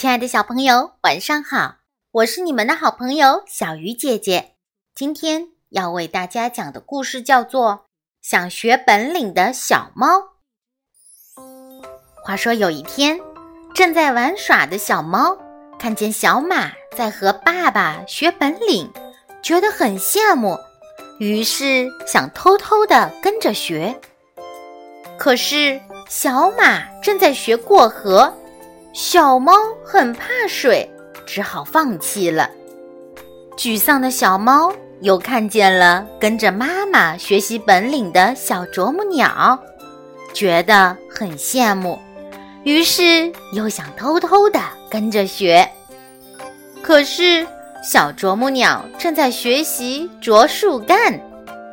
[0.00, 1.74] 亲爱的小朋友，晚上好！
[2.10, 4.54] 我是你们的好朋友小鱼姐姐。
[4.94, 7.70] 今天要为大家讲的故事叫做
[8.22, 10.06] 《想学本领的小猫》。
[12.24, 13.20] 话说有一天，
[13.74, 15.36] 正在玩耍的小猫
[15.78, 18.90] 看见小马在和爸爸学本领，
[19.42, 20.56] 觉得很羡慕，
[21.18, 24.00] 于是想偷偷的跟着学。
[25.18, 25.78] 可是
[26.08, 28.34] 小马正在学过河。
[28.92, 29.52] 小猫
[29.84, 30.88] 很怕水，
[31.24, 32.50] 只好放弃了。
[33.56, 39.58] 沮丧的小猫又看见了跟着妈妈学习本领的小啄木鸟，
[40.34, 41.98] 觉得很羡慕，
[42.64, 45.68] 于是又想偷偷的跟着学。
[46.82, 47.46] 可是
[47.82, 51.20] 小啄木鸟正在学习啄树干，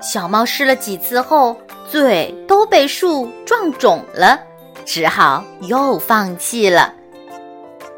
[0.00, 1.56] 小猫试了几次后，
[1.90, 4.38] 嘴都被树撞肿了，
[4.84, 6.94] 只好又放弃了。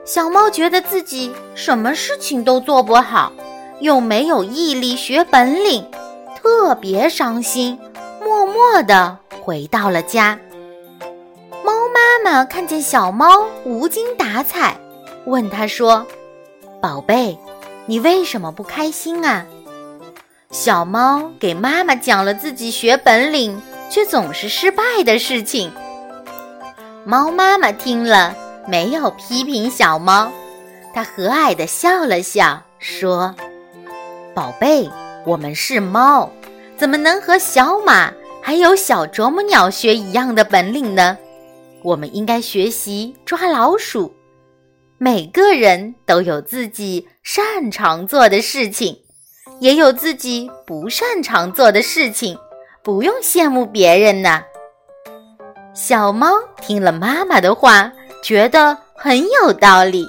[0.05, 3.33] 小猫觉得自己什么事情都做不好，
[3.81, 5.89] 又没有毅力学本领，
[6.37, 7.79] 特别伤心，
[8.21, 10.37] 默默地回到了家。
[11.65, 14.77] 猫妈妈看见小猫无精打采，
[15.25, 16.05] 问它说
[16.83, 17.39] ：“宝贝，
[17.87, 19.47] 你为什么不开心啊？”
[20.51, 25.71] 小猫给妈妈讲了自己学本领却总是失败的事情。
[27.05, 28.37] 猫妈妈听了。
[28.69, 30.31] 没有批评小猫，
[30.95, 33.35] 它和蔼地笑了笑，说
[34.35, 34.89] ：“宝贝，
[35.27, 36.31] 我们是猫，
[36.77, 41.19] 怎么能和小马还有小啄木鸟学一样的本领呢？
[41.83, 44.15] 我们应该学习抓老鼠。
[44.97, 48.97] 每个人都有自己擅长做的事情，
[49.59, 52.39] 也有自己不擅长做的事情，
[52.85, 54.43] 不用羡慕别人呢。”
[55.75, 56.29] 小猫
[56.61, 57.93] 听了妈妈的话。
[58.23, 60.09] 觉得很有道理，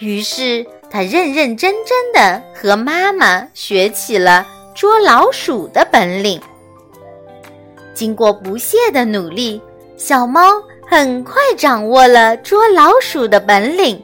[0.00, 6.40] 于是他认认真真的和妈妈学起了捉老鼠的本领。
[7.94, 9.62] 经过不懈的努力，
[9.96, 10.40] 小猫
[10.86, 14.02] 很快掌握了捉老鼠的本领。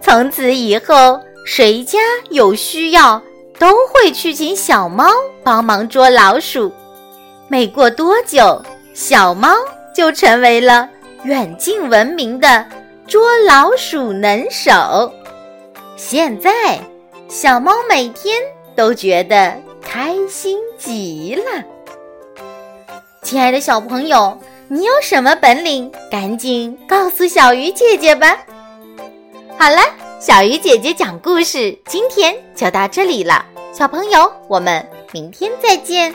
[0.00, 1.98] 从此以后，谁家
[2.30, 3.22] 有需要，
[3.58, 5.06] 都会去请小猫
[5.44, 6.72] 帮忙捉老鼠。
[7.48, 8.60] 没过多久，
[8.94, 9.54] 小猫
[9.94, 10.88] 就成为了。
[11.24, 12.66] 远近闻名的
[13.06, 15.12] 捉老鼠能手，
[15.96, 16.80] 现在
[17.28, 18.34] 小猫每天
[18.74, 21.62] 都觉得开心极了。
[23.22, 25.92] 亲爱的小朋友，你有什么本领？
[26.10, 28.36] 赶紧告诉小鱼姐姐吧。
[29.56, 29.78] 好了，
[30.18, 33.46] 小鱼姐姐讲故事，今天就到这里了。
[33.72, 36.12] 小朋友，我们明天再见。